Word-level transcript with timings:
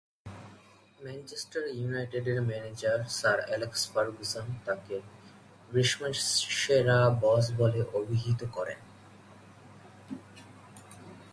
Manchester 0.99 1.63
ইউনাইটেডের 1.77 2.39
manager 2.41 2.99
sir 3.17 3.37
Alex 3.47 3.81
Ferguson 3.91 4.45
তাকে 4.65 4.95
"গ্রীষ্মের 5.71 6.15
সেরা 6.59 6.99
বস" 7.21 7.45
বলে 7.57 7.81
অভিহিত 7.93 8.41
করেন। 8.55 8.79